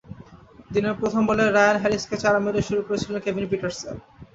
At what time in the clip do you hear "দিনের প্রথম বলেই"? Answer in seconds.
0.71-1.49